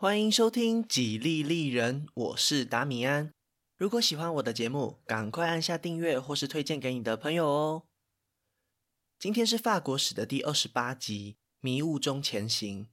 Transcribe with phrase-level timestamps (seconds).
[0.00, 3.32] 欢迎收听《几利利人》，我是达米安。
[3.76, 7.82] 如果喜欢我的节目，赶快按下订阅或是推荐给你的朋友哦。
[9.18, 12.84] 今天是法国史的第二十八集《迷雾中前行》，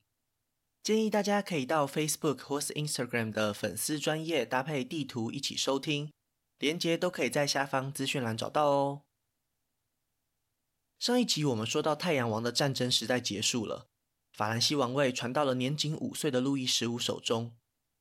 [0.82, 6.12] 建议大家可以到 Facebook 或是 Instagram 的粉丝专页搭配地图一起收听，
[6.58, 9.04] 连接都可以在下方资讯栏找到哦。
[10.98, 13.90] 上一集我们说到太阳王的战争时代结束了。
[14.36, 17.56] 法兰西王位传到了年仅五岁的路易十五手中，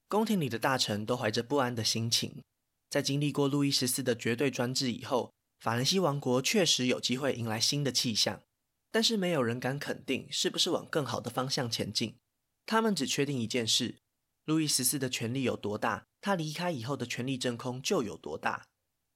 [0.08, 2.42] 宫廷里的大臣都怀着不安的心情。
[2.90, 8.42] 在经历过路易十四的绝对专制以后，法兰西王国确实有机会迎来新的气象，
[8.90, 12.16] 但是没有人敢肯定是不是往更好的方向前进。
[12.66, 13.98] 他们只确定一件事：
[14.44, 18.64] 路易十四的权力有多大，他离开以后的权力真空就有多大。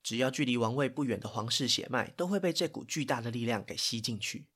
[0.04, 4.46] 只要距离王位不远的皇室血脉，都会被这股巨大的力量给吸进去。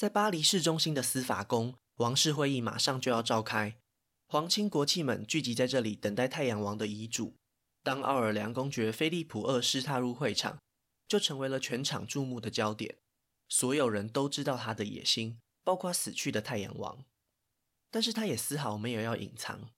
[0.00, 3.76] 在巴黎市中心的司法宫，王室会议马上就要召开。
[4.28, 7.36] 皇亲国戚们聚集在这里，等待太阳王的遗嘱。
[7.82, 10.58] 当奥尔良公爵菲利普二世踏入会场，
[11.06, 12.96] 就成为了全场注目的焦点。
[13.46, 17.04] 所有人都知道他的野心，包括死去的太阳王。
[17.90, 19.68] 但是他也丝毫没有要隐藏。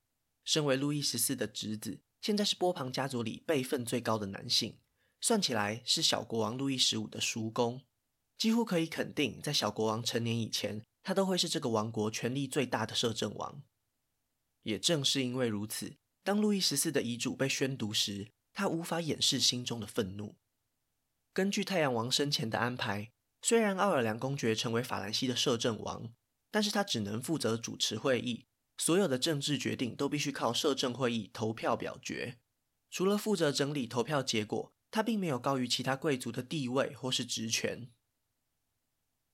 [0.44, 4.78] 身为路易十四的侄子，现在是波旁家族里辈分最高的男性，
[5.20, 7.82] 算起来是小国王路易十五的叔公。
[8.42, 13.62] 几乎可以肯定，在小国王成年以前，他都会是这个王国权力最大的摄政王。
[14.64, 20.34] 也正是因为如此，当路易十四的遗嘱被宣读时，他无法掩饰心中的愤怒。
[21.32, 23.12] 根据太阳王生前的安排，
[23.42, 26.12] 虽然奥尔良公爵成为法兰西的摄政王，
[26.50, 28.46] 但是他只能负责主持会议，
[28.76, 32.40] 所有的政治决定都必须靠摄政会议投票表决。
[32.90, 37.88] 除了负责整理投票结果，他并没有高于其他贵族的地位或是职权。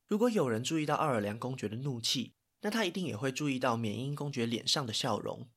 [0.09, 5.51] 如果有人注意到奥尔良公爵的怒气，那他一定也会注意到缅因公爵脸上的笑容。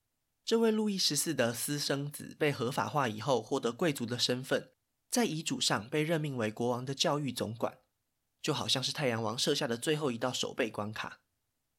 [0.43, 4.71] 这位路易十四的私生子被合法化以后，获得贵族的身份，
[5.09, 7.77] 在遗嘱上被任命为国王的教育总管，
[8.41, 11.21] 就好像是太阳王设下的最后一道守备关卡。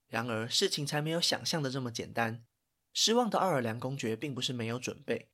[0.08, 2.46] 然而，事情才没有想象的这么简单。
[2.94, 5.30] 失望的奥尔良公爵并不是没有准备，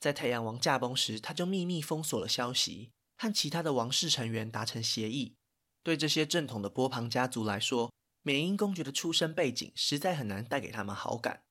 [0.00, 5.36] 在太阳王驾崩时，他就秘密封锁了消息，和其他的王室成员达成协议。
[5.82, 7.92] 对这些正统的波旁家族来说，
[8.22, 11.44] 缅因公爵的出身背景实在很难带给他们好感。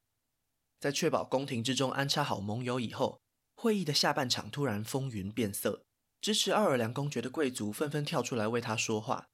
[0.79, 3.19] 在确保宫廷之中安插好盟友以后，
[3.55, 5.83] 会议的下半场突然风云变色，
[6.21, 9.27] 支持奥尔良公爵的贵族纷纷跳出来为他说话，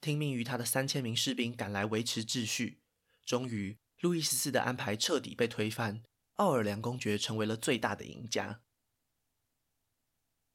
[0.00, 2.82] 听命于他的三千名士兵赶来维持秩序。
[3.24, 6.02] 终于，路易十四的安排彻底被推翻，
[6.34, 8.60] 奥尔良公爵成为了最大的赢家。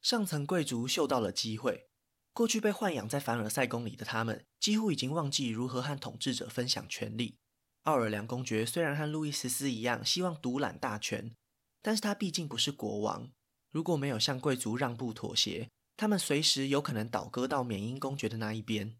[0.00, 1.90] 上层贵族嗅到了机会。
[2.38, 7.34] 过去被豢养在凡尔赛宫里的他们，几乎已经忘记如何和统治者分享权力。
[7.82, 11.34] 奥尔良公爵虽然和路易十四一样希望独揽大权，
[11.82, 13.28] 但是他毕竟不是国王。
[13.72, 18.96] 如果没有向贵族让步妥协，他们随时有可能倒戈到缅因公爵的那一边。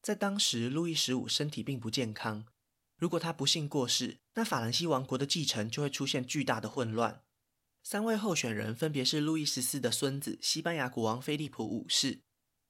[0.00, 2.46] 在当时，路易十五身体并不健康，
[2.96, 7.24] 如果他不幸过世，那法兰西王国的继承就会出现巨大的混乱。
[7.82, 12.20] 三位候选人分别是路易十四的孙子西班牙国王菲利普五世。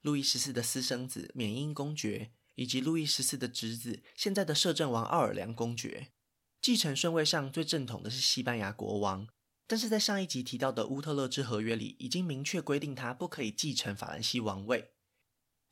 [0.03, 6.13] 路易十四的私生子缅因公爵，以及路易十四的侄子，现在的摄政王奥尔良公爵，
[6.61, 9.29] 继承顺位上最正统的是西班牙国王，
[9.67, 14.93] 但是在上一集提到的乌特勒支合约里，已经明确规定他不可以继承法兰西王位。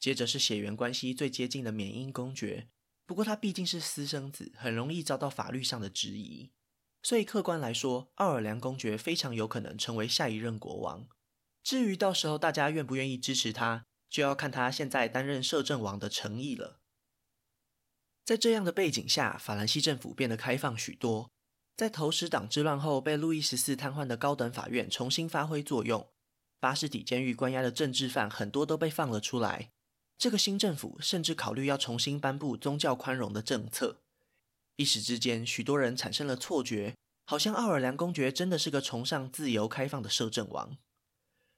[0.01, 2.69] 接着是血缘关系最接近的缅因公爵，
[3.07, 6.51] 不过他毕竟是私生子，很容易遭到法律上的质疑，
[7.03, 11.09] 所以客观来说，奥尔良公爵非常有可能成为下一任国王。
[11.63, 16.79] 至于到时候大家愿不愿意支持他，就要看他现在担任摄政王的诚意了。
[18.25, 21.33] 在这样的背景下，法兰西政府变得开放许多。
[21.77, 26.09] 在投石党之乱后被路易十四瘫痪的高等法院重新发挥作用，
[26.61, 29.73] 巴士底监狱关押的政治犯很多都被放了出来。
[30.17, 33.99] 这个新政府甚至考虑要重新颁布宗教宽容的政策。
[34.77, 36.95] 一时之间，许多人产生了错觉，
[37.27, 40.77] 好像奥尔良公爵真的是个崇尚自由开放的摄政王。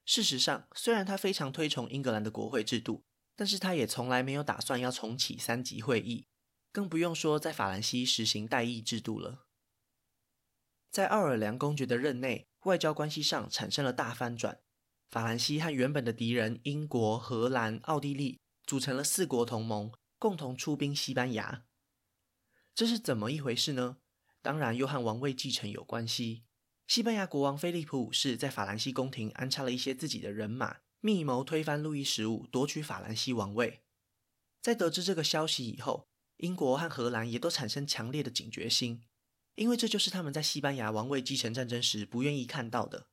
[0.06, 3.04] 事实上，虽然他非常推崇英格兰的国会制度，
[3.34, 6.28] 但是他也从来没有打算要重启三级会议，
[6.72, 9.46] 更不用说在法兰西实行代议制度了。
[10.92, 14.60] 在奥尔良公爵的任内，外交关系上产生了大翻转，
[15.08, 21.64] 法兰西和原本的敌人英国、荷兰、奥地利组成了四国同盟，共同出兵西班牙。
[22.74, 23.98] 这是怎么一回事呢？
[24.40, 26.44] 当然又和王位继承有关系。
[26.86, 33.82] 西班牙国王菲利普五世在法兰西宫廷安插了一些自己的人马，密谋推翻路易十五，夺取法兰西王位。
[34.62, 36.06] 在得知这个消息以后，
[36.36, 39.02] 英国和荷兰也都产生强烈的警觉心。
[39.56, 43.08] 因为这就是他们在西班牙王位继承战争时不愿意看到的。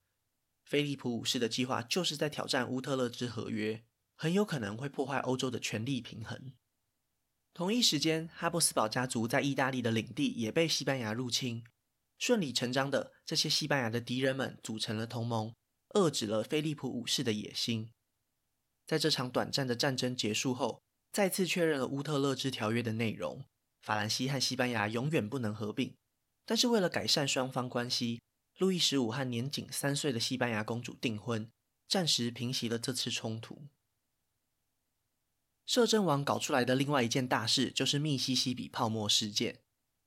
[0.64, 3.84] 菲利普五世的计划就是在挑战乌特勒支合约，
[4.16, 6.54] 很有可能会破坏欧洲的权力平衡。
[7.54, 11.64] 同一时间，哈布斯堡家族在意大利的领地也被西班牙入侵。
[12.26, 15.54] 顺理成章的，这些西班牙的敌人们组成了同盟，
[15.90, 17.92] 遏制了菲利普五世的野心。
[18.86, 20.82] 在这场短暂的战争结束后，
[21.12, 23.44] 再次确认了乌特勒支条约的内容：
[23.82, 25.98] 法兰西和西班牙永远不能合并。
[26.46, 28.22] 但是，为了改善双方关系，
[28.58, 31.52] 路易十五和年仅三岁的西班牙公主订婚，
[31.90, 33.68] 暂时平息了这次冲突。
[35.66, 39.63] 摄政王搞出来的另外一件大事就是密西西比泡沫事件。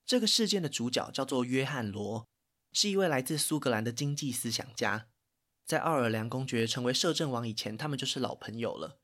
[0.06, 2.28] 这个事件的主角叫做约翰罗，
[2.72, 5.08] 是一位来自苏格兰的经济思想家。
[5.64, 9.00] 在奥尔良公爵成为摄政王以前，他们就是老朋友了。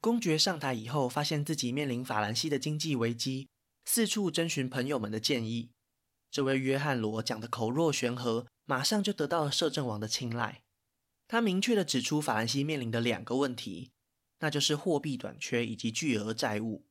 [0.00, 3.48] 公爵上台以后，发现自己面临法兰西的经济危机，
[3.84, 5.70] 四处征询朋友们的建议。
[6.30, 10.62] 这位约翰罗讲的口若悬河，马上就得到了摄政王的青睐。
[11.26, 13.90] 他明确地指出法兰西面临的两个问题。
[14.40, 16.86] 那就是货币短缺以及巨额债务，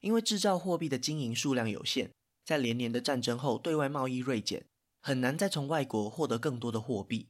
[0.00, 2.10] 因为制造货币的金银数量有限，
[2.48, 4.64] 在连年的战争后，对外贸易锐减，
[5.02, 7.28] 很难再从外国获得更多的货币。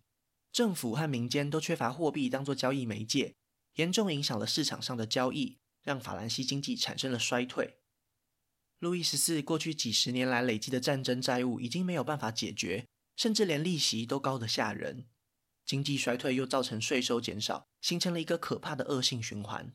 [0.53, 3.35] 政府和民间都缺乏货币当作交易媒介，
[3.75, 7.79] 严重影响了市场上的交易，让法兰西经济产生了衰退。
[8.79, 12.87] 路易十四过去几十年来累积的战争债务已经没有办法解决，
[13.17, 15.09] 甚至连利息都高得吓人。
[15.67, 19.75] 经济衰退又造成税收减少，形成了一个可怕的恶性循环。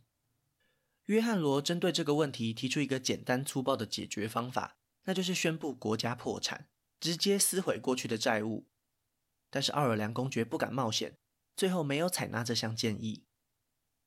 [1.08, 6.68] 约翰罗针对这个问题提出一个简单粗暴的解决方法，那就是宣布国家破产，
[7.00, 8.68] 直接撕毁过去的债务。
[9.50, 11.18] 但是奥尔良公爵不敢冒险，
[11.56, 13.26] 最后没有采纳这项建议。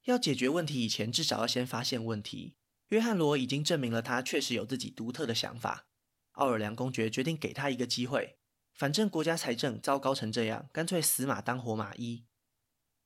[0.04, 2.56] 要解决问题以前，至少要先发现问题。
[2.88, 5.88] 约翰罗已经证明了他确实有自己独特的想法。
[6.32, 8.38] 奥尔良公爵决定给他一个机会。
[8.72, 12.26] 反正国家财政糟糕成这样，干脆死马当活马医。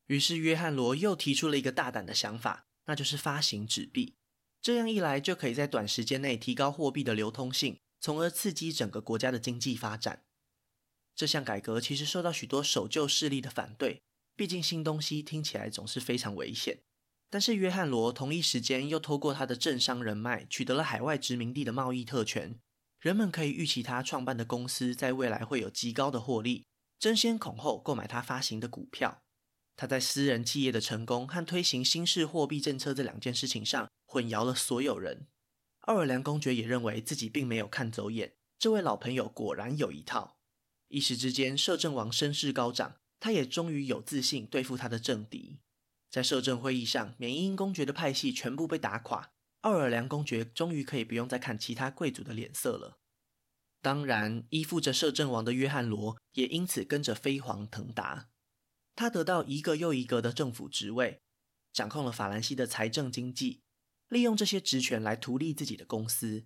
[0.07, 4.17] 于是约翰罗又提出了一个大胆的想法，那就是发行纸币。
[4.63, 10.25] 这样一来，就可以在短时间内提高货币的流通性，从而刺激整个国家的经济发展。
[11.17, 14.03] 这项改革其实受到许多守旧势力的反对，
[14.37, 16.81] 毕竟新东西听起来总是非常危险。
[17.31, 22.59] 但是约翰罗同一时间又透过他的政商人脉，取得了海外殖民地的贸易特权。
[22.99, 26.67] 人们可以预期他创办的公司在未来会有极高的获利，
[26.99, 29.23] 争先恐后购买他发行的股票。
[29.81, 35.27] 他在私人企业的成功和推行新式货币政策这两件事情上混淆了所有人。
[35.87, 40.37] 奥尔良公爵也认为自己并没有看走眼，这位老朋友果然有一套。
[40.89, 45.61] 一时之间，摄政王声势高涨，他也终于有自信对付他的政敌。
[46.11, 49.31] 在摄政会议上，缅因公爵的派系全部被打垮。
[49.63, 52.99] 奥尔良公爵终于可以不用再看其他贵族的脸色了。
[53.81, 58.29] 当然，依附着摄政王的约翰罗也因此跟着飞黄腾达。
[59.01, 61.23] 他得到一个又一个的政府职位，
[61.73, 63.63] 掌控了法兰西的财政经济，
[64.09, 66.45] 利用这些职权来图利自己的公司。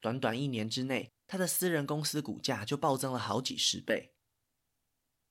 [0.00, 4.16] 短短一年之内，他的私人公司股价就暴增了好几十倍。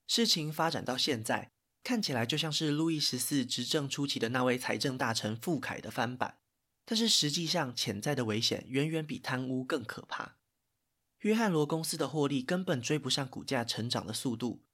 [0.06, 1.52] 事情发展到现在，
[1.84, 6.38] 看起来就像是路易十四执政初期的那位财政大臣富凯的翻版。
[6.86, 10.38] 但是实际上，潜在的危险远远比贪污更可怕。
[11.18, 14.64] 约翰罗公司的获利根本追不上股价成长的速度，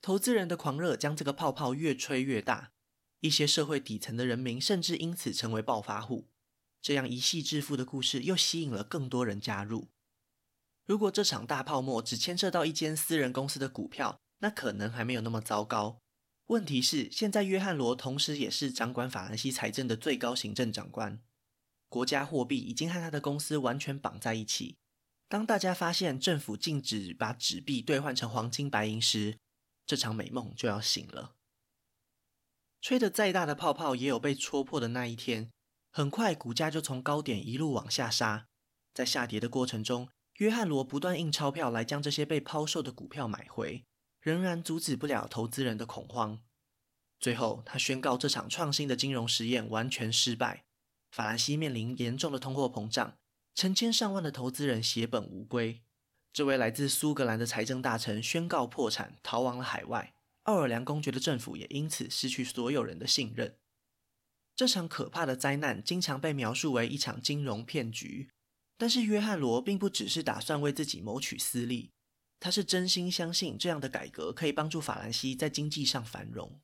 [0.00, 2.72] 投资人的狂热将这个泡泡越吹越大，
[3.20, 6.28] 一些社会底层的人民甚至因此成为暴发户。
[6.80, 9.88] 这样一系致富的故事又吸引了更多人加入。
[10.86, 16.00] 如果这场大泡沫只牵涉到一间私人公司的股票，那可能还没有那么糟糕。
[16.46, 21.20] 问题是，现在约翰罗同时也是掌管法兰西财政的最高行政长官。
[21.90, 24.78] 国家货币已经和他的公司完全绑在一起。
[25.28, 29.36] 当大家发现政府禁止把纸币兑换成黄金白银时，
[29.88, 31.34] 这场美梦就要醒了。
[32.82, 35.50] 吹得再大的泡泡也有被戳破的那一天。
[35.90, 38.48] 很快，股价就从高点一路往下杀。
[38.92, 43.86] 在下跌的过程中，约翰罗不断印钞票来将这些被抛售的股票买回，
[44.20, 46.42] 仍然阻止不了投资人的恐慌。
[47.18, 50.66] 最后，他宣告这场创新的金融实验完全失败。
[51.10, 53.16] 法兰西面临严重的通货膨胀，
[53.54, 55.82] 成千上万的投资人血本无归。
[56.38, 60.14] 这位来自苏格兰的财政大臣宣告破产，逃亡了海外。
[60.44, 63.56] 奥尔良公爵的政府也因此失去所有人的信任。
[64.54, 68.30] 这场可怕的灾难经常被描述为一场金融骗局，
[68.76, 71.90] 但是约翰罗并不只是打算为自己谋取私利，
[72.38, 76.60] 他是真心相信这样的改革可以帮助法兰西在经济上繁荣。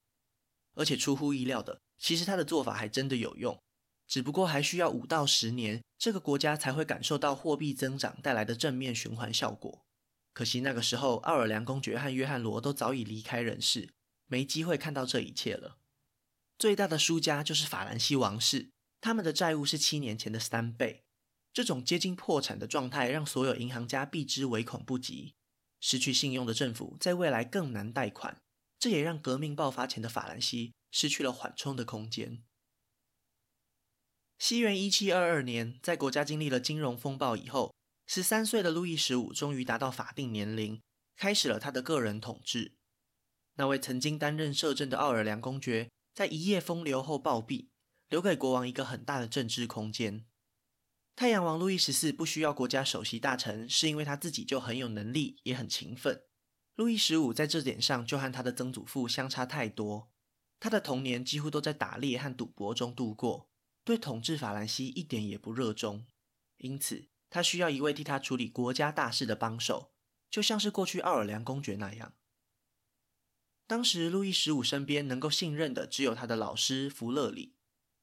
[0.74, 3.60] 而且出乎意料的，其实他的做法还真的有用。
[4.06, 9.84] 只不过还需要五到十年，这个国家才会感受到货币增长带来的正面循环效果。
[10.32, 13.90] 可惜那个时候，奥尔良公爵和约翰罗都早已离开人世，
[14.26, 15.78] 没机会看到这一切了。
[16.58, 18.70] 最大的输家就是法兰西王室，
[19.00, 21.04] 他们的债务是七年前的三倍。
[21.52, 25.34] 这种接近破产的状态，让所有银行家避之唯恐不及。
[25.80, 28.36] 失去信用的政府在未来更难贷款，
[28.78, 32.42] 这也让革命爆发前的法兰西失去了缓冲的空间。
[34.38, 37.74] 西元一七二二年，在国家经历了金融风暴以后，
[38.06, 40.82] 十三岁的路易十五终于达到法定年龄，
[41.16, 42.74] 开始了他的个人统治。
[43.54, 47.68] 那位曾经担任摄政的奥尔良公爵，在一夜风流后暴毙，
[48.08, 50.26] 留给国王一个很大的政治空间。
[51.16, 56.24] 太阳王路易十四不需要国家首席大臣，是因为他自己就很有能力，也很勤奋。
[56.74, 60.10] 路易十五在这点上就和他的曾祖父相差太多，
[60.58, 63.48] 他的童年几乎都在打猎和赌博中度过，
[63.84, 66.06] 对统治法兰西一点也不热衷。
[66.56, 69.92] 因此，他需要一位替他处理国家大事的帮手，
[70.30, 72.14] 就像是过去奥尔良公爵那样。
[73.66, 77.54] 当时，路易十五身边能够信任的只有他的老师弗勒里。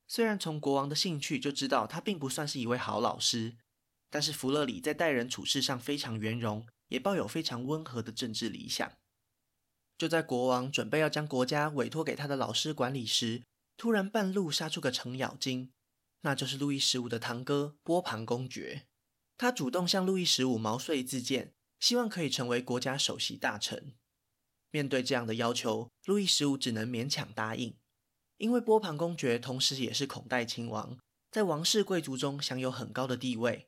[0.07, 3.55] 虽然从国王的兴趣就知道他并不算是一位好老师，
[4.09, 8.91] 但是弗勒里在待人处事上非常圆融，也抱有非常温和的政治理想。
[9.97, 13.43] 就在国王准备要将国家委托给他的老师管理时，
[13.77, 15.71] 突然半路杀出个程咬金，
[16.21, 18.87] 那就是路易十五的堂哥波旁公爵。
[19.37, 23.95] 他主动向路易十五毛遂自荐，希望可以成为国家首席大臣。
[24.69, 27.75] 面对这样的要求，路易十五只能勉强答应。
[28.37, 30.97] 因为波旁公爵同时也是孔代亲王，
[31.31, 33.67] 在王室贵族中享有很高的地位，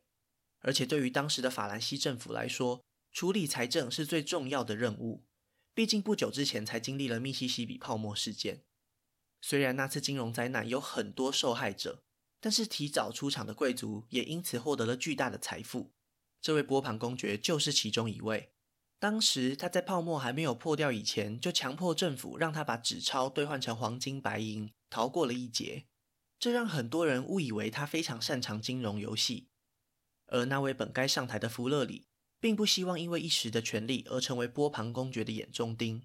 [0.60, 5.26] 而且对于当时的法兰西政府来说，处理财政是最重要的任务。
[5.74, 8.64] 毕竟不久之前才经历了密西西比泡沫事件，
[9.46, 12.02] 虽然那次金融灾难有很多受害者，
[12.40, 15.92] 但是提早出场的贵族也因此获得了巨大的财富。
[16.42, 18.54] 这位波旁公爵就是其中一位。
[19.00, 25.88] 当时他在泡沫还没有破掉以前，就强迫政府让他把纸钞兑换成黄金白银，逃过了一劫。
[26.40, 29.50] 这让很多人误以为他非常擅长金融游戏。
[30.28, 32.08] 而那位本该上台的弗勒里，
[32.40, 36.04] 并不希望因为一时的权力而成为波旁公爵的眼中钉。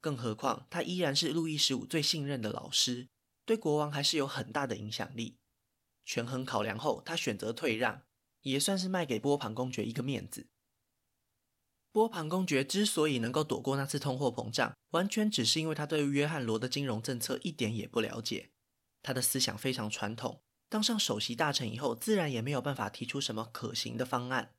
[0.00, 3.08] 更何况他依然是路易十五最信任的老师，
[3.44, 5.38] 对国王还是有很大的影响力。
[6.04, 8.02] 权衡考量后，他选择退让，
[8.42, 10.48] 也算是卖给波旁公爵一个面子。
[11.90, 18.50] 波旁公爵之所以能够躲过那次通货膨胀，完全只是因为他对约翰罗的金融政策一点也不了解。
[19.02, 24.54] 他的思想非常传统，当上首席大臣以后，自然也没有办法提出什么可行的方案。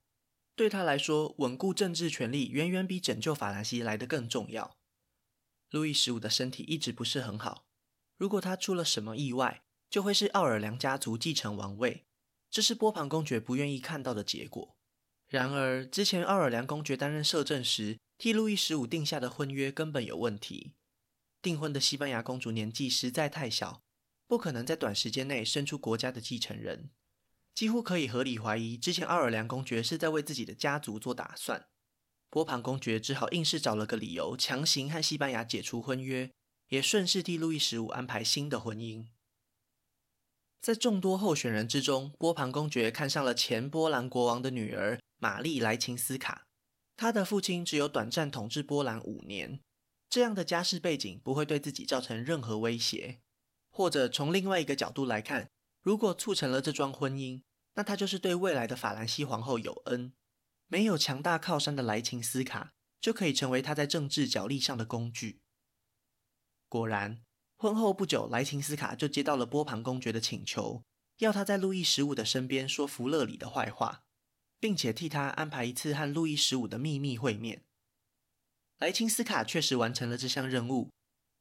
[0.55, 4.78] 对他来说，稳固政治权力远远比拯救法兰西来得更重要。
[5.69, 7.65] 路易十五的身体一直不是很好，
[8.17, 12.05] 如果他出了什么意外，就会是奥尔良家族继承王位，
[12.49, 14.75] 这是波旁公爵不愿意看到的结果。
[15.27, 20.73] 然而，之前奥尔良公爵担任摄政时，替路易十五定下的婚约根本有问题。
[21.41, 23.81] 订婚的西班牙公主年纪实在太小，
[24.27, 26.89] 不可能在短时间内生出国家的继承人。
[27.53, 31.68] 几乎可以合理怀疑，之前奥尔良公爵是在为自己的家族做打算。
[32.29, 36.31] 波旁公爵只好硬是找了个理由，强行和西班牙解除婚约，
[36.69, 39.07] 也顺势替路易十五安排新的婚姻。
[40.61, 44.99] 在众多候选人之中，波旁公爵看上了前波兰国王的女儿。
[45.21, 46.45] 玛丽莱琴斯卡，
[46.95, 49.59] 他的父亲只有短暂统治波兰五年，
[50.09, 53.19] 这样的家世背景不会对自己造成任何威胁。
[53.69, 55.49] 或者从另外一个角度来看，
[55.81, 57.41] 如果促成了这桩婚姻，
[57.73, 60.13] 那他就是对未来的法兰西皇后有恩。
[60.69, 62.71] 没有强大靠山的莱琴斯卡，
[63.01, 65.41] 就可以成为他在政治角力上的工具。
[66.69, 67.21] 果然，
[67.57, 70.83] 婚后不久，莱琴斯卡就接到了波旁公爵的请求，
[71.17, 74.03] 要他在路易十五的身边说弗勒里的坏话。
[74.61, 77.63] 并且替他安排一次和路易十五的秘密会面。
[78.79, 80.91] 莱钦斯卡确实完成了这项任务，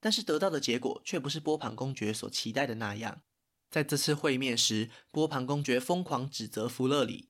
[0.00, 3.22] 但是得到的结果却不是波旁公爵所期待的那样。
[3.70, 7.27] 在这次会面时，波旁公爵疯狂指责弗勒里，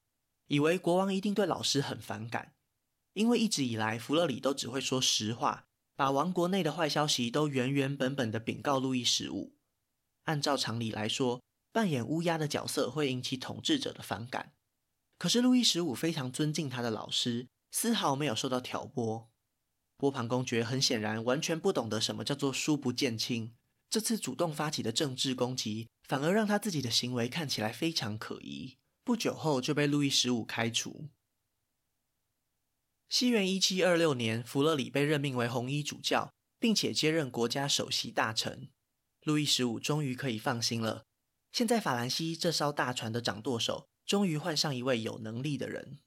[0.48, 2.54] 以为国王一定对老师很反感，
[3.14, 5.64] 因为一直以来弗勒里都只会说实话，
[5.94, 9.54] 把王国内的坏消息都原原本本的禀告路易十五。
[10.24, 14.52] 按照常理来说，扮演乌鸦的角色会引起统治者的反感。
[15.18, 19.30] 可是路易十五非常尊敬他的老师，丝毫没有受到挑拨。
[19.96, 23.54] 波旁公爵很显然完全不懂得什么叫做书不见亲。
[23.90, 28.76] 这次主动发起的政治攻击，反而让他自己的行为看起来非常可疑。
[29.08, 31.08] 不久后就被路易十五开除。
[33.08, 38.68] 西元一七二六年，弗勒里被任命为红衣主教，并且接任国家首席大臣。
[39.22, 41.06] 路易十五终于可以放心了。
[41.50, 43.88] 现在法兰西这艘大船的掌舵手。
[44.04, 46.00] 终于换上一位有能力的人。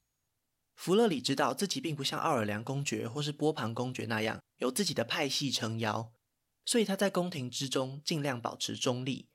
[0.75, 6.13] 弗勒里知道自己并不像奥尔良公爵或是波旁公爵那样有自己的派系撑腰，
[6.65, 9.29] 所以他在宫廷之中尽量保持中立。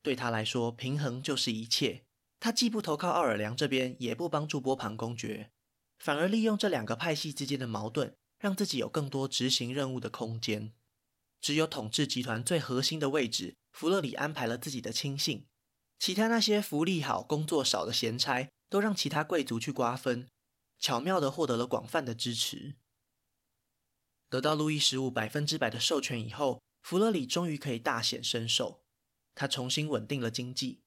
[0.00, 2.04] 对他来说，平衡就是一切。
[2.40, 5.52] 他既不投靠奥尔良这边，也不帮助波旁公爵，
[5.98, 10.72] 反而利用这两个派系之间的矛盾，让自己有更多执行任务的空间。
[11.40, 15.46] 只有统治集团最核心的位置，弗勒里安排了自己的亲信，
[15.98, 20.28] 其他那些福利好、工作少的闲差，都让其他贵族去瓜分。
[20.78, 22.76] 巧妙地获得了广泛的支持，
[24.30, 28.82] 得到路易十五百分之百的授权以后，弗勒里终于可以大显身手。
[29.34, 30.80] 他重新稳定了经济，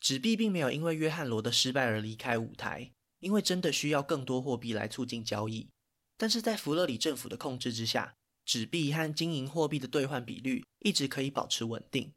[0.00, 5.68] 纸币并没有因为约翰罗的失败而离开舞台，因为真的需要更多货币来促进交易。
[6.16, 8.14] 但是在弗勒里政府的控制之下，
[8.44, 12.12] 纸币和金银货币的兑换比率一直可以保持稳定，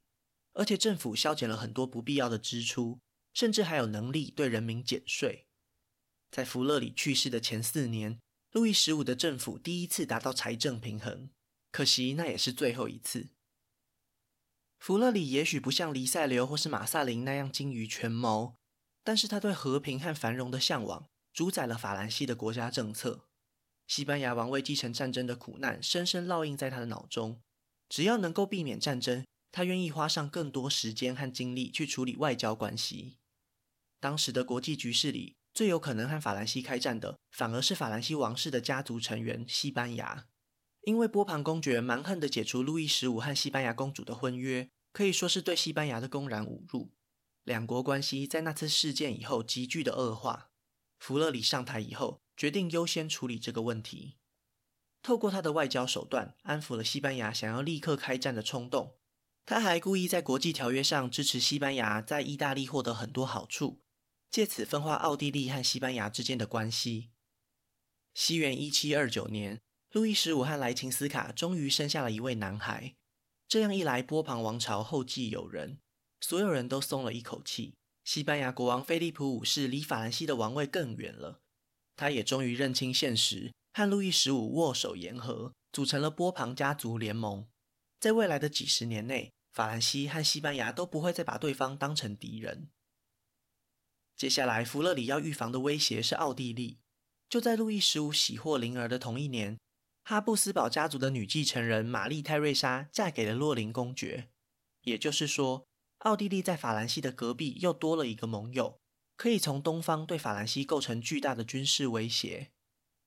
[0.54, 3.00] 而且政府削减了很多不必要的支出，
[3.34, 5.46] 甚至还有能力对人民减税。
[6.32, 8.20] 在弗勒里去世的前四年，
[8.52, 11.30] 路易十五的政府第一次达到财政平衡，
[11.72, 13.30] 可惜那也是最后一次。
[14.82, 18.56] 弗勒里也许不像黎塞留或是马萨林那样精于权谋，
[19.04, 23.28] 但是他对和平和繁荣的向往，主宰了法兰西的国家政策。
[23.86, 27.40] 西班牙王位继承战争的苦难深深烙印在他的脑中，
[27.90, 33.20] 只要能够避免战争，他愿意花上更多时间和精力去处理外交关系。
[34.00, 40.26] 当时的国际局势里，最有可能和法兰西开战的，反而是法兰西王室的家族成员西班牙，
[40.82, 46.92] 因为波旁公爵蛮横的解除路易十五和西班牙公主的婚约，可以说是对西班牙的公然侮辱。
[47.44, 50.50] 两国关系在那次事件以后急剧的恶化。
[51.00, 54.18] 弗勒里上台以后，决定优先处理这个问题，
[55.02, 58.98] 透过他的外交手段安抚了西班牙想要立刻开战的冲动。
[59.46, 63.82] 他还故意在国际条约上支持西班牙在意大利获得很多好处。
[64.30, 67.10] 借此分化奥地利和西班牙之间的关系。
[68.14, 69.62] 西元一七二九年，
[69.92, 72.96] 路易十五和莱琴斯卡终于生下了一位男孩。
[73.50, 75.80] 这样一来，波旁王朝后继有人，
[76.22, 77.74] 所有人都松了一口气。
[78.06, 81.42] 西班牙国王菲利普五世离法兰西的王位更远了，
[81.98, 87.46] 他也终于认清现实，和路易十五握手言和，组成了波旁家族联盟。
[88.00, 92.70] 在未来的几十年内，法兰西和西班牙都不会再把对方当成敌人。
[94.16, 96.80] 接下来，弗勒里要预防的威胁是奥地利。
[97.30, 99.58] 就在路易十五喜获麟儿的同一年，
[100.04, 104.30] 哈布斯堡家族的女继承人玛丽泰瑞莎嫁给了洛林公爵。
[104.82, 105.68] 也就是说，
[106.00, 108.80] 奥地利在法兰西的隔壁又多了一个盟友，
[109.16, 112.52] 可以从东方对法兰西构成巨大的军事威胁。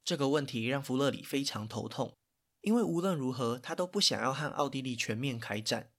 [0.04, 2.16] 这个问题让弗勒里非常头痛，
[2.60, 5.90] 因为无论如何，他都不想要和奥地利全面开战。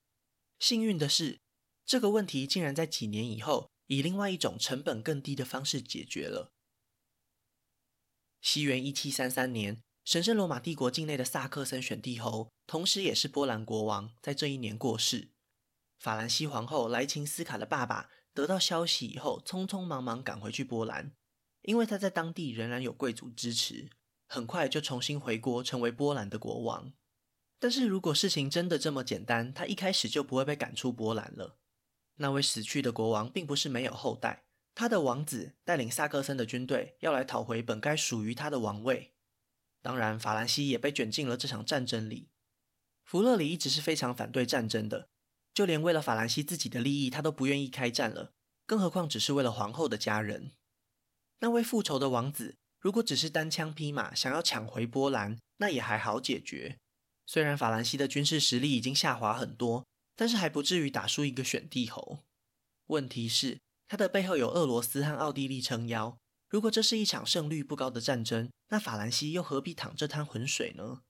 [0.58, 1.40] 幸运的是，
[1.84, 6.52] 这个问题竟然在几年以后，以另外一种成本更低的方式解决了。
[8.40, 15.30] 西元一七三三年，神圣罗马帝国境内的萨克森选帝侯，同时也是波兰国王，在这一年过世。
[15.98, 21.10] 法兰西皇后莱琴斯卡的爸爸得到消息以后，匆匆忙忙赶回去波兰，
[21.62, 23.90] 因为他在当地仍然有贵族支持，
[24.28, 26.92] 很快就重新回国，成为波兰的国王。
[27.58, 31.58] 但是如果事情真的这么简单，他一开始就不会被赶出波兰了。
[32.18, 39.14] 那位死去的国王并不是没有后代，他的王子带领萨克森的军队要来讨回本该属于他的王位。
[39.86, 42.26] 当然，法兰西也被卷进了这场战争里。
[43.04, 45.10] 弗勒里一直是非常反对战争的，
[45.54, 48.32] 就连为了法兰西自己的利益，他都不愿意开战了，
[48.66, 50.50] 更何况只是为了皇后的家人。
[51.38, 56.78] 那位复仇的王子，如果只是单枪匹马想要抢回波兰，那也还好解决。
[57.24, 59.84] 虽然法兰西的军事实力已经下滑很多。
[60.18, 62.20] 但是还不至于打输一个选帝侯。
[62.86, 66.16] 问题是，他的背后有俄罗斯和奥地利撑腰。
[66.48, 71.02] 如果这是一场胜率不高的战争，那法兰西又何必淌这滩浑水呢？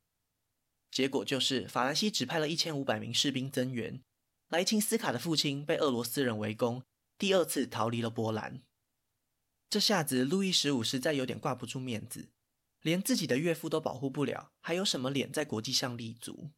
[0.90, 4.02] 结果就是，法兰西只派了一千五百名士兵增援。
[4.48, 6.82] 莱钦斯卡的父亲被俄罗斯人围攻，
[7.18, 8.62] 第二次逃离了波兰。
[9.68, 12.30] 这下子，路易十五实在有点挂不住面子，
[12.80, 16.50] 连自己的岳父都保护不了，还有什么脸在国际上立足？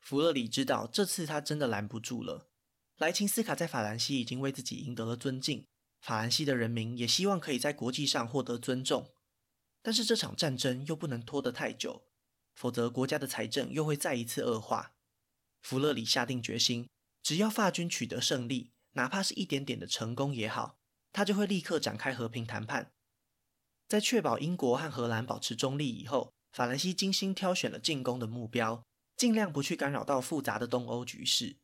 [0.00, 2.50] 弗勒里知道，这次他真的拦不住了。
[2.96, 5.66] 莱钦斯卡在法兰西已经为自己赢得了尊敬，
[6.00, 9.12] 法兰西的人民也希望可以在国际上获得尊重。
[9.82, 12.02] 但是这场战争又不能拖得太久，
[12.54, 14.94] 否则国家的财政又会再一次恶化。
[15.62, 16.88] 弗勒里下定决心，
[17.22, 20.78] 只要法军取得胜利，哪怕是一点点的成功也好，
[21.12, 22.92] 他就会立刻展开和平谈判。
[23.88, 28.82] 在确保英国和荷兰保持中立以后，法兰西精心挑选了进攻的目标。
[29.16, 31.58] 尽量不去干扰到复杂的东欧局势。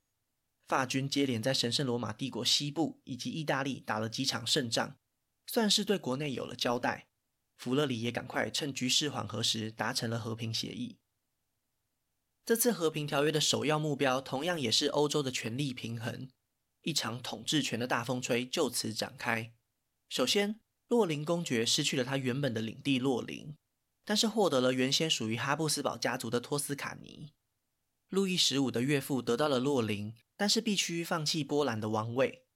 [0.67, 4.97] 法军接连在神圣罗马帝国西部以及意大利打了几场胜仗，
[5.47, 7.09] 算是对国内有了交代。
[7.57, 10.99] 弗勒里也赶快趁局势缓和时达成了和平协议。
[12.45, 16.29] 这次和平条约的首要目标，同样也是欧洲的权力平衡。
[16.83, 19.53] 一场统治权的大风吹就此展开。
[20.09, 23.57] 首先，洛林公爵失去了他原本的领地洛林，
[24.05, 27.33] 但是获得了原先属于哈布斯堡家族的托斯卡尼。
[28.09, 32.47] 路易十五的岳父得到了洛林，但是必须放弃波兰的王位。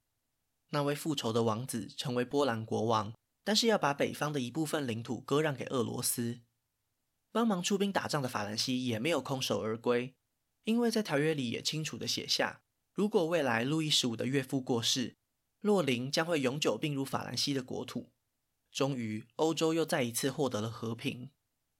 [0.70, 3.12] 那位复仇的王子成为波兰国王，
[3.42, 6.40] 但是要把北方的一部分领土割让给俄罗斯。
[7.32, 10.14] 帮忙出兵打仗的法兰西也没有空手而归，
[10.64, 12.62] 因为在条约里也清楚地写下，
[12.92, 15.16] 如果未来路易十五的岳父过世，
[15.60, 18.12] 洛林将会永久并入法兰西的国土。
[18.70, 21.30] 终于，欧洲又再一次获得了和平。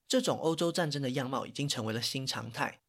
[0.07, 2.80] 这种欧洲战争的样貌已经成为了新常态。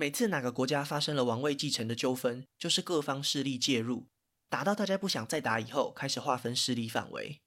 [0.00, 4.08] 每次哪个国家发生了王位继承的纠纷，就是各方势力介入，
[4.48, 7.42] 打到大家不想再打以后，开始划分势力范围。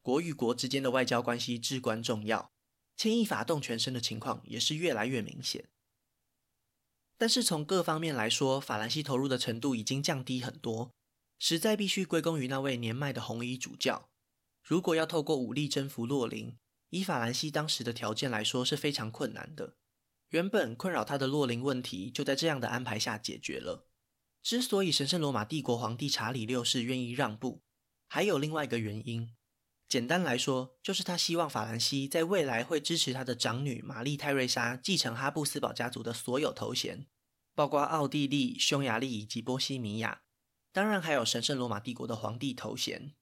[0.00, 2.50] 国与国之间的外交关系至关重要，
[2.96, 5.68] 牵一发动全身的情况也是越来越明显。
[7.16, 10.90] 但是从各方面来说，法兰西投入的程度已经降低很多，
[11.38, 14.08] 实在必须归功于那位年迈的红衣主教。
[14.64, 16.56] 如果要透过武力征服洛林，
[16.90, 19.76] 以法兰西当时的条件来说是非常困难的。
[20.32, 23.86] 原本困扰他的洛林问题就在这样的安排下解决了。
[24.42, 27.62] 之所以神圣罗马帝国皇帝查理六世愿意让步，
[28.08, 29.34] 还有另外一个原因。
[29.86, 37.06] 简单来说，就是他希望法兰西在未来会支持他的长女玛丽泰瑞莎继承哈布斯堡家族的所有头衔，
[37.54, 40.22] 包括奥地利、匈牙利以及波西米亚，
[40.72, 43.12] 当然还有神圣罗马帝国的皇帝头衔。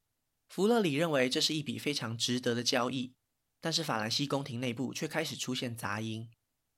[0.49, 3.17] 弗勒里认为这是一笔非常值得的交易，
[3.61, 6.31] 但是法兰西宫廷内部却开始出现杂音。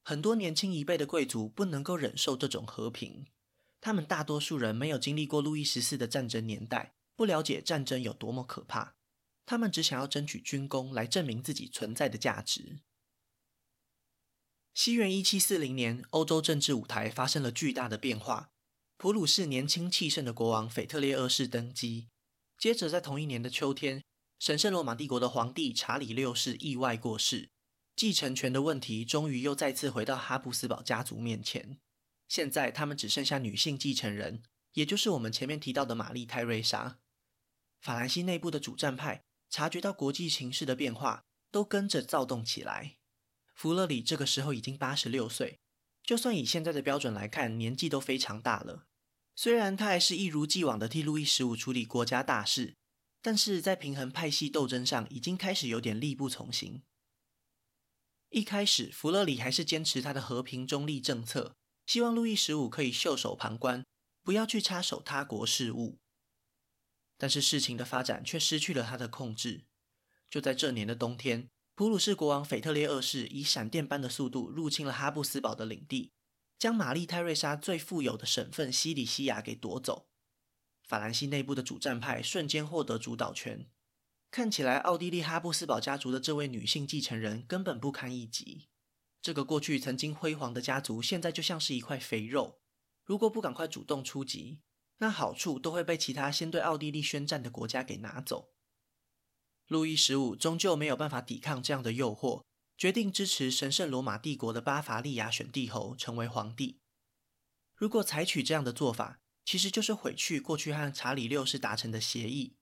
[0.02, 3.26] 很多年轻一辈的贵族不能够忍受这种和平，
[3.80, 8.96] 他们大多数人没有经历过路易十四的战争年代，不了解战争有多么可怕。
[9.46, 12.80] 他们只想要争取军功来证明自己存在的价值。
[14.72, 18.50] 西元一七四零年，欧洲政治舞台发生了巨大的变化，
[18.96, 22.08] 普鲁士年轻气盛的国王腓特烈二世登基。
[22.56, 24.02] 接着，在同一年的秋天，
[24.38, 27.50] 神圣罗马帝国的皇帝查理六世意外过世，
[27.94, 31.78] 继承权的问题终于又再次回到哈布斯堡家族面前。
[32.28, 36.98] 现在，他们只剩下女性继承人，也就是我们前面提到的玛丽泰瑞莎。
[37.80, 42.96] 法兰西内部的主战派察觉到国际情势的变化，都跟着躁动起来。
[43.54, 45.60] 弗勒里这个时候已经八十六岁，
[46.02, 48.86] 就算以现在的标准来看，年纪都非常大了。
[49.36, 52.76] 虽然他还是一如既往的替路易十五处理国家大事，
[53.20, 56.82] 但是在平衡派系斗争上已经开始有点力不从心。
[58.32, 61.54] 一开始，弗勒里还是坚持他的和平中立政策，
[61.86, 63.84] 希望路易十五可以袖手旁观，
[64.22, 65.98] 不要去插手他国事务。
[67.18, 69.66] 但是事情的发展却失去了他的控制。
[70.30, 76.12] 就在这年的冬天，普鲁士国王腓特烈二世以闪电般的速度入侵了哈布斯堡的领地。
[76.58, 80.08] 将玛丽泰瑞莎最富有的省份西里西亚给夺走，
[80.86, 83.68] 法兰西内部的主战派瞬间获得主导权。
[84.32, 88.70] 看起来，奥地利哈布斯堡家族的这位女性继承人根本不堪一击。
[89.20, 92.58] 这个过去曾经辉煌的家族，现在就像是一块肥肉。
[93.04, 94.62] 如果不赶快主动出击，
[94.96, 98.54] 那好处都会被其他先对奥地利宣战的国家给拿走。
[99.68, 102.42] 路易十五终究没有办法抵抗这样的诱惑。
[102.78, 106.80] 决定支持神圣罗马帝国的巴伐利亚选帝侯成为皇帝。
[107.76, 112.56] 如果采取这样的做法，其实就是毁去过去和查理六世达成的协议。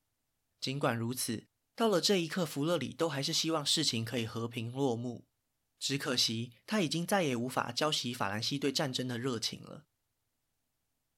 [0.61, 1.47] 尽管如此，
[1.81, 5.25] 到了这一刻，弗勒里都还是希望事情可以和平落幕。
[5.79, 9.87] 只可惜，他已经再也无法浇熄法兰西对战争的热情了。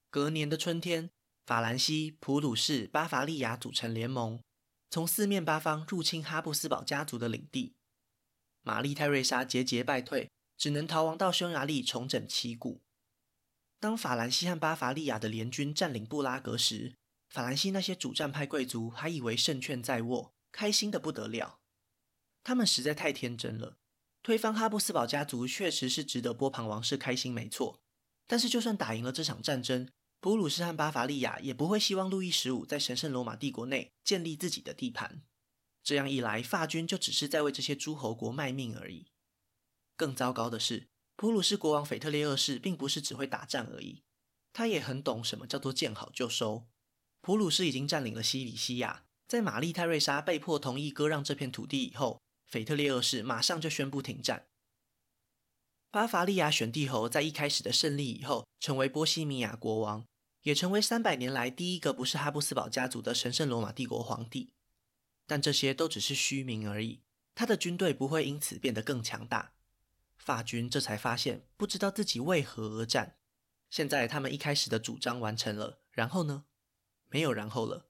[0.08, 1.10] 隔年的春天，
[1.44, 4.40] 法兰西、普鲁士、巴伐利亚组成联盟，
[4.88, 7.74] 从四面八方入侵哈布斯堡家族的领地。
[8.62, 12.80] 玛丽泰瑞莎节节败退，只能逃亡到匈牙利重整旗鼓。
[13.80, 16.94] 当法兰西和巴伐利亚的联军占领布拉格时，
[17.28, 21.58] 法兰西那些主战派贵族还以为胜券在握，开心的不得了。
[22.44, 23.78] 他们实在太天真了，
[24.22, 27.80] 推翻哈布斯堡家族确实是值得波旁王室开心，没错。
[28.26, 29.88] 但是，就算打赢了这场战争，
[30.20, 35.22] 普鲁士和巴伐利亚也不会希望路易十五在神圣罗马帝国内建立自己的地盘。
[35.82, 39.08] 这样一来，法军就只是在为这些诸侯国卖命而已。
[39.96, 44.02] 更糟糕的是，普鲁士国王腓特烈二世并不是只会打仗而已，
[44.52, 46.68] 他也很懂什么叫做见好就收。
[47.20, 54.46] 普鲁士已经占领了西里西亚，在玛丽泰瑞莎被迫同意割让这片土地以后，腓特烈二世马上就宣布停战。
[55.90, 60.04] 巴伐利亚选帝侯在一开始的胜利以后，成为波西米亚国王，
[60.42, 64.52] 也成为三百年来第一个不是哈布斯堡家族的神圣罗马帝国皇帝。
[65.26, 67.00] 但这些都只是虚名而已。
[67.34, 69.54] 他的军队不会因此变得更强大。
[70.18, 73.16] 法军这才发现，不知道自己为何而战。
[73.70, 76.44] 现在他们一开始的主张完成了，然后呢？
[77.08, 77.86] 没有然后了。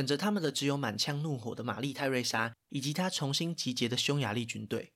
[0.00, 4.94] 等着他们的只有满腔怒火的玛丽泰瑞莎以及他重新集结的匈牙利军队。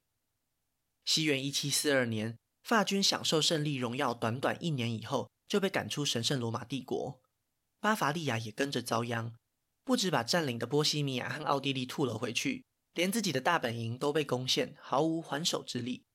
[1.04, 7.20] 西元一七四二年，法军享受胜利荣耀，短短一年以后就被赶出神圣罗马帝国。
[7.80, 9.34] 巴伐利亚也跟着遭殃，
[9.84, 12.64] 不止把占领的波西米亚和奥地利吐了回去，
[12.94, 16.06] 连自己的大本营都被攻陷，毫无还手之力。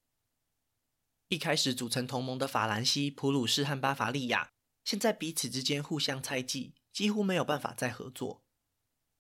[1.28, 4.50] 一开始组成同盟的法兰西、普鲁士和巴伐利亚，
[4.84, 8.42] 现在彼此之间互相猜忌，几乎没有办法再合作。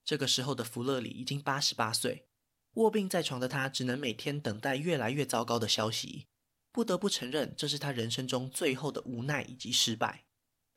[0.03, 2.27] 这个时候的弗勒里已经八十八岁，
[2.73, 6.27] 卧病在床的他只能每天等待越来越糟糕的消息。
[6.71, 10.25] 不得不承认，这是他人生中最后的无奈以及失败。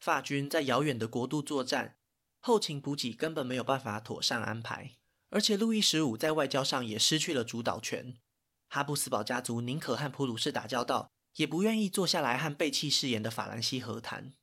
[0.00, 1.96] 法军在遥远的国度作战，
[2.40, 4.96] 后勤补给根本没有办法妥善安排，
[5.30, 8.16] 而且路易十五在外交上也失去了主导权。
[8.68, 14.35] 哈布斯堡家族宁可和普鲁士打交道，也不愿意坐下来和背弃誓言的法兰西和谈。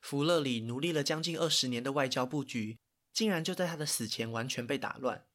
[0.00, 2.80] 弗勒里努力了将近二十年的外交布局，
[3.12, 5.26] 竟然就在他的死前完全被打乱。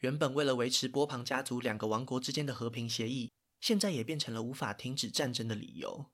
[0.00, 6.06] 原本为了维持波旁家族两个王国之间的和平协议，现在也变成了无法停止战争的理由。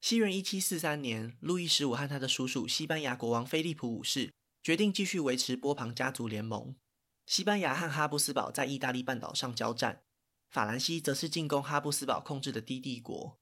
[0.00, 4.32] 西元一七四三年，路易十五和他的叔叔西班牙国王菲利普五世
[4.62, 6.74] 决定继续维持波旁家族联盟。
[7.26, 10.02] 西班牙和哈布斯堡在意大利半岛上交战，
[10.48, 13.38] 法兰西则是进攻哈布斯堡控制的低帝国。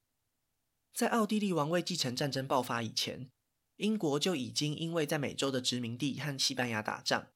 [0.93, 3.31] 在奥地利王位继承战争爆发以前，
[3.79, 7.29] 英国就已经因为在美洲的殖民地和西班牙打仗。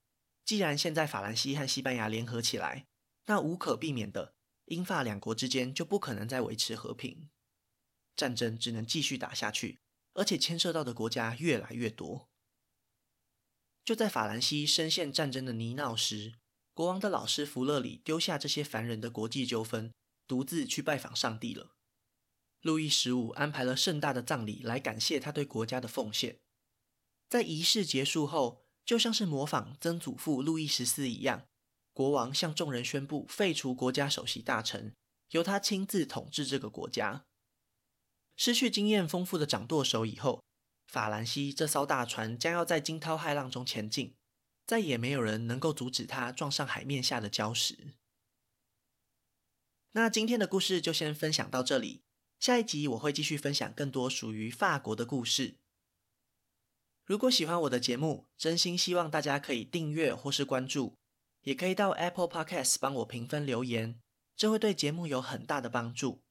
[0.45, 2.87] 既然现在法兰西和西班牙联合起来，
[3.27, 4.35] 那无可避免的，
[4.67, 7.31] 英法两国之间就不可能再维持和平。
[8.17, 9.79] 战争只能继续打下去，
[10.15, 12.29] 而且牵涉到的国家越来越多。
[13.85, 16.35] 就在法兰西深陷战争的泥淖时，
[16.75, 19.93] 国王的老师弗勒里丢下这些烦人的国际纠纷，
[20.27, 21.77] 独自去拜访上帝了。
[22.63, 26.39] 路易十五安排了盛大的葬礼来感谢他对国家的奉献。
[27.29, 31.47] 在仪式结束后，就像是模仿曾祖父路易十四一样，
[31.93, 34.95] 国王向众人宣布废除国家首席大臣，
[35.31, 37.27] 由他亲自统治这个国家。
[38.37, 40.43] 失去经验丰富的掌舵手以后，
[40.87, 44.15] 法兰西这艘大船将要在惊涛骇浪中前进，
[44.67, 47.95] 再也没有人能够阻止它撞上海面下的礁石。
[49.93, 52.03] 那今天的故事就先分享到这里，
[52.43, 55.59] 下一集我会继续分享更多属于法国的故事。
[57.05, 60.97] 如果喜欢我的节目，真心希望大家可以订阅或是关注，
[61.43, 64.01] 也可以到 Apple Podcast 帮我评分留言，
[64.35, 66.25] 这会对节目有很大的帮助。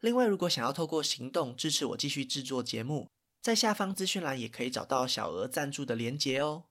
[0.00, 3.10] 另外，如果想要透过行动支持我继续制作节目，
[3.42, 6.64] 在下方资讯栏也可以找到小额赞助的连结哦。